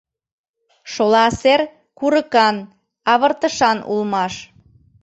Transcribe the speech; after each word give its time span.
Шола 0.91 1.25
сер 1.39 1.61
курыкан, 1.97 2.55
авыртышан 3.11 3.77
улмаш. 3.91 4.33